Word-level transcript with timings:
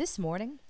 This 0.00 0.18
morning, 0.18 0.60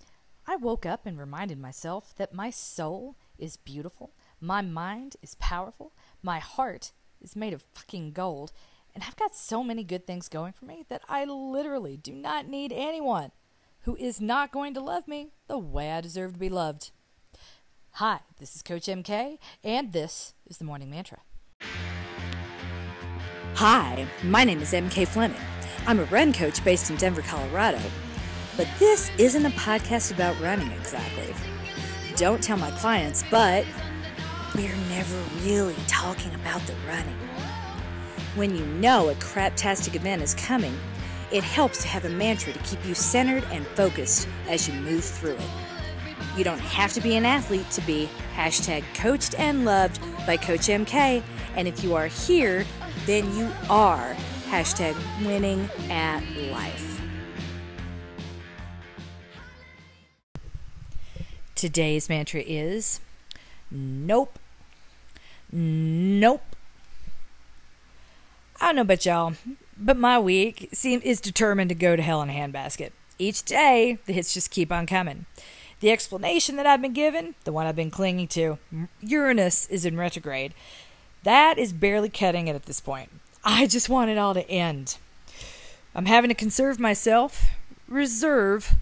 I 0.44 0.56
woke 0.56 0.84
up 0.84 1.06
and 1.06 1.16
reminded 1.16 1.56
myself 1.56 2.12
that 2.16 2.34
my 2.34 2.50
soul 2.50 3.14
is 3.38 3.56
beautiful, 3.56 4.10
my 4.40 4.60
mind 4.60 5.14
is 5.22 5.36
powerful, 5.36 5.92
my 6.20 6.40
heart 6.40 6.90
is 7.22 7.36
made 7.36 7.52
of 7.52 7.62
fucking 7.72 8.10
gold, 8.10 8.50
and 8.92 9.04
I've 9.04 9.14
got 9.14 9.36
so 9.36 9.62
many 9.62 9.84
good 9.84 10.04
things 10.04 10.28
going 10.28 10.52
for 10.52 10.64
me 10.64 10.84
that 10.88 11.02
I 11.08 11.26
literally 11.26 11.96
do 11.96 12.12
not 12.12 12.48
need 12.48 12.72
anyone 12.72 13.30
who 13.82 13.94
is 13.94 14.20
not 14.20 14.50
going 14.50 14.74
to 14.74 14.80
love 14.80 15.06
me 15.06 15.28
the 15.46 15.58
way 15.58 15.92
I 15.92 16.00
deserve 16.00 16.32
to 16.32 16.38
be 16.40 16.48
loved. 16.48 16.90
Hi, 17.92 18.22
this 18.40 18.56
is 18.56 18.62
Coach 18.62 18.86
MK, 18.86 19.38
and 19.62 19.92
this 19.92 20.34
is 20.44 20.58
the 20.58 20.64
Morning 20.64 20.90
Mantra. 20.90 21.20
Hi, 23.54 24.08
my 24.24 24.42
name 24.42 24.60
is 24.60 24.72
MK 24.72 25.06
Fleming. 25.06 25.40
I'm 25.86 26.00
a 26.00 26.04
run 26.06 26.32
coach 26.32 26.64
based 26.64 26.90
in 26.90 26.96
Denver, 26.96 27.22
Colorado. 27.22 27.78
But 28.56 28.68
this 28.78 29.10
isn't 29.18 29.46
a 29.46 29.50
podcast 29.50 30.12
about 30.12 30.38
running 30.40 30.70
exactly. 30.72 31.34
Don't 32.16 32.42
tell 32.42 32.56
my 32.56 32.70
clients, 32.72 33.24
but 33.30 33.64
we're 34.54 34.74
never 34.88 35.16
really 35.42 35.76
talking 35.86 36.34
about 36.34 36.60
the 36.62 36.74
running. 36.86 37.16
When 38.34 38.56
you 38.56 38.66
know 38.66 39.08
a 39.08 39.14
craptastic 39.14 39.94
event 39.94 40.22
is 40.22 40.34
coming, 40.34 40.76
it 41.32 41.44
helps 41.44 41.82
to 41.82 41.88
have 41.88 42.04
a 42.04 42.08
mantra 42.08 42.52
to 42.52 42.58
keep 42.60 42.84
you 42.84 42.94
centered 42.94 43.44
and 43.50 43.66
focused 43.68 44.28
as 44.48 44.68
you 44.68 44.74
move 44.74 45.04
through 45.04 45.36
it. 45.36 45.50
You 46.36 46.44
don't 46.44 46.60
have 46.60 46.92
to 46.94 47.00
be 47.00 47.16
an 47.16 47.24
athlete 47.24 47.70
to 47.72 47.80
be 47.82 48.08
hashtag 48.36 48.84
coached 48.94 49.34
and 49.38 49.64
loved 49.64 50.00
by 50.26 50.36
Coach 50.36 50.68
MK. 50.68 51.22
And 51.56 51.66
if 51.66 51.82
you 51.82 51.94
are 51.94 52.06
here, 52.06 52.64
then 53.06 53.34
you 53.36 53.50
are 53.68 54.14
hashtag 54.48 54.96
winning 55.24 55.68
at 55.88 56.22
life. 56.52 57.00
Today's 61.60 62.08
mantra 62.08 62.40
is 62.40 63.00
Nope. 63.70 64.38
Nope. 65.52 66.56
I 68.58 68.64
don't 68.64 68.76
know 68.76 68.80
about 68.80 69.04
y'all, 69.04 69.34
but 69.76 69.98
my 69.98 70.18
week 70.18 70.70
seem, 70.72 71.02
is 71.04 71.20
determined 71.20 71.68
to 71.68 71.74
go 71.74 71.96
to 71.96 72.02
hell 72.02 72.22
in 72.22 72.30
a 72.30 72.32
handbasket. 72.32 72.92
Each 73.18 73.42
day, 73.42 73.98
the 74.06 74.14
hits 74.14 74.32
just 74.32 74.50
keep 74.50 74.72
on 74.72 74.86
coming. 74.86 75.26
The 75.80 75.90
explanation 75.90 76.56
that 76.56 76.64
I've 76.64 76.80
been 76.80 76.94
given, 76.94 77.34
the 77.44 77.52
one 77.52 77.66
I've 77.66 77.76
been 77.76 77.90
clinging 77.90 78.28
to, 78.28 78.56
Uranus 79.02 79.66
is 79.66 79.84
in 79.84 79.98
retrograde. 79.98 80.54
That 81.24 81.58
is 81.58 81.74
barely 81.74 82.08
cutting 82.08 82.48
it 82.48 82.56
at 82.56 82.64
this 82.64 82.80
point. 82.80 83.10
I 83.44 83.66
just 83.66 83.90
want 83.90 84.10
it 84.10 84.16
all 84.16 84.32
to 84.32 84.50
end. 84.50 84.96
I'm 85.94 86.06
having 86.06 86.28
to 86.30 86.34
conserve 86.34 86.80
myself, 86.80 87.50
reserve 87.86 88.76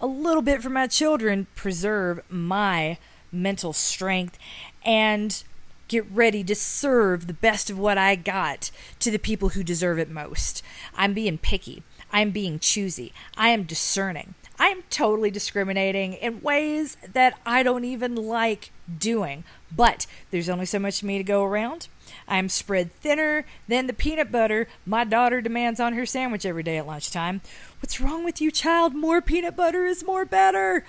a 0.00 0.06
little 0.06 0.42
bit 0.42 0.62
for 0.62 0.70
my 0.70 0.86
children, 0.86 1.46
preserve 1.54 2.20
my 2.28 2.98
mental 3.32 3.72
strength, 3.72 4.38
and 4.84 5.42
get 5.88 6.04
ready 6.10 6.42
to 6.44 6.54
serve 6.54 7.26
the 7.26 7.32
best 7.32 7.70
of 7.70 7.78
what 7.78 7.98
I 7.98 8.16
got 8.16 8.70
to 8.98 9.10
the 9.10 9.18
people 9.18 9.50
who 9.50 9.62
deserve 9.62 9.98
it 9.98 10.10
most. 10.10 10.62
I'm 10.96 11.14
being 11.14 11.38
picky. 11.38 11.82
I'm 12.12 12.30
being 12.30 12.58
choosy. 12.58 13.12
I 13.36 13.50
am 13.50 13.64
discerning. 13.64 14.34
I 14.58 14.68
am 14.68 14.82
totally 14.90 15.30
discriminating 15.30 16.14
in 16.14 16.40
ways 16.42 16.96
that 17.12 17.38
I 17.44 17.62
don't 17.62 17.84
even 17.84 18.14
like 18.14 18.70
doing. 18.98 19.44
But 19.74 20.06
there's 20.30 20.48
only 20.48 20.66
so 20.66 20.78
much 20.78 21.02
me 21.02 21.18
to 21.18 21.24
go 21.24 21.44
around. 21.44 21.88
I'm 22.28 22.48
spread 22.48 22.92
thinner 22.92 23.44
than 23.68 23.86
the 23.86 23.92
peanut 23.92 24.32
butter 24.32 24.68
my 24.84 25.04
daughter 25.04 25.40
demands 25.40 25.80
on 25.80 25.92
her 25.94 26.06
sandwich 26.06 26.46
every 26.46 26.62
day 26.62 26.78
at 26.78 26.86
lunchtime. 26.86 27.40
What's 27.80 28.00
wrong 28.00 28.24
with 28.24 28.40
you, 28.40 28.50
child? 28.50 28.94
More 28.94 29.20
peanut 29.20 29.56
butter 29.56 29.84
is 29.84 30.04
more 30.04 30.24
better. 30.24 30.84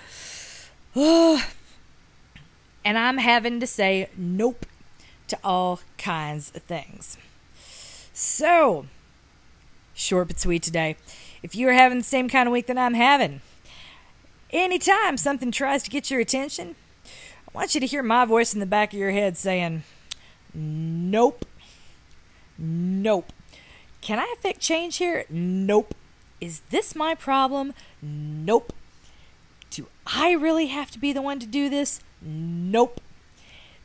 and 0.94 1.42
I'm 2.84 3.18
having 3.18 3.60
to 3.60 3.66
say 3.66 4.08
nope 4.16 4.66
to 5.28 5.38
all 5.44 5.80
kinds 5.98 6.52
of 6.54 6.62
things. 6.62 7.18
So, 8.12 8.86
short 9.94 10.28
but 10.28 10.40
sweet 10.40 10.62
today. 10.62 10.96
If 11.42 11.54
you 11.54 11.68
are 11.68 11.72
having 11.72 11.98
the 11.98 12.04
same 12.04 12.28
kind 12.28 12.48
of 12.48 12.52
week 12.52 12.66
that 12.66 12.78
I'm 12.78 12.94
having, 12.94 13.42
anytime 14.50 15.16
something 15.16 15.50
tries 15.50 15.82
to 15.84 15.90
get 15.90 16.10
your 16.10 16.20
attention, 16.20 16.74
I 17.04 17.50
want 17.54 17.74
you 17.74 17.80
to 17.80 17.86
hear 17.86 18.02
my 18.02 18.24
voice 18.24 18.54
in 18.54 18.60
the 18.60 18.66
back 18.66 18.92
of 18.92 18.98
your 18.98 19.10
head 19.10 19.36
saying, 19.36 19.82
Nope. 20.54 21.44
Nope. 22.56 23.32
Can 24.00 24.18
I 24.18 24.34
affect 24.36 24.60
change 24.60 24.96
here? 24.96 25.24
Nope. 25.28 25.94
Is 26.40 26.60
this 26.70 26.94
my 26.94 27.14
problem? 27.14 27.74
Nope. 28.00 28.72
Do 29.70 29.86
I 30.06 30.32
really 30.32 30.66
have 30.66 30.90
to 30.92 30.98
be 30.98 31.12
the 31.12 31.22
one 31.22 31.38
to 31.40 31.46
do 31.46 31.68
this? 31.68 32.00
Nope. 32.22 33.00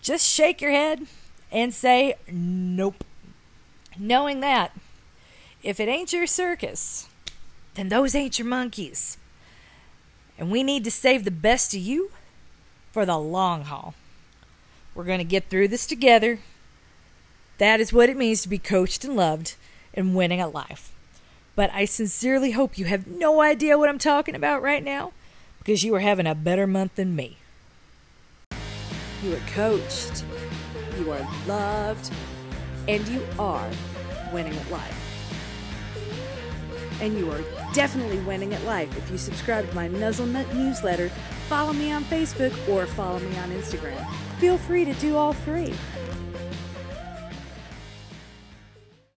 Just 0.02 0.28
shake 0.28 0.62
your 0.62 0.72
head 0.72 1.08
and 1.52 1.74
say, 1.74 2.16
Nope. 2.28 3.04
Knowing 3.98 4.40
that, 4.40 4.72
if 5.62 5.80
it 5.80 5.88
ain't 5.88 6.14
your 6.14 6.28
circus, 6.28 7.08
then 7.76 7.90
those 7.90 8.16
ain't 8.16 8.40
your 8.40 8.48
monkeys. 8.48 9.18
And 10.38 10.52
we 10.52 10.64
need 10.64 10.84
to 10.84 10.92
save 10.92 11.24
the 11.24 11.32
best 11.32 11.74
of 11.74 11.80
you 11.80 12.12
for 12.92 13.06
the 13.06 13.18
long 13.18 13.64
haul. 13.64 13.94
We're 14.96 15.04
going 15.04 15.20
to 15.20 15.24
get 15.24 15.50
through 15.50 15.70
this 15.70 15.86
together. 15.86 16.40
That 17.58 17.80
is 17.80 17.94
what 17.94 18.10
it 18.10 18.18
means 18.18 18.42
to 18.42 18.50
be 18.50 18.58
coached 18.58 19.04
and 19.04 19.16
loved 19.16 19.56
and 19.94 20.16
winning 20.16 20.40
at 20.40 20.54
life. 20.54 20.92
But 21.56 21.72
I 21.74 21.86
sincerely 21.86 22.52
hope 22.52 22.78
you 22.78 22.86
have 22.86 23.08
no 23.08 23.42
idea 23.42 23.78
what 23.78 23.90
I'm 23.90 24.00
talking 24.00 24.36
about 24.36 24.62
right 24.62 24.84
now 24.84 25.14
because 25.60 25.84
you 25.84 25.94
are 25.96 26.00
having 26.00 26.28
a 26.28 26.36
better 26.36 26.68
month 26.68 26.96
than 26.96 27.16
me. 27.16 27.38
You 29.24 29.36
are 29.36 29.50
coached, 29.54 30.26
you 31.00 31.12
are 31.12 31.28
loved, 31.48 32.12
and 32.88 33.08
you 33.08 33.26
are 33.40 33.70
winning 34.34 34.56
at 34.56 34.72
life. 34.72 35.03
And 37.02 37.18
you 37.18 37.32
are 37.32 37.42
definitely 37.74 38.20
winning 38.20 38.54
at 38.54 38.64
life 38.64 38.96
if 38.98 39.10
you 39.12 39.18
subscribe 39.18 39.68
to 39.70 39.76
my 39.76 39.90
Nuzzlenut 39.90 40.54
newsletter, 40.54 41.10
follow 41.48 41.74
me 41.74 41.92
on 41.92 42.04
Facebook, 42.06 42.54
or 42.70 42.86
follow 42.86 43.20
me 43.20 43.38
on 43.38 43.50
Instagram. 43.52 44.06
Feel 44.40 44.58
free 44.58 44.86
to 44.86 44.94
do 44.96 45.16
all 45.16 45.34
three. 45.34 45.74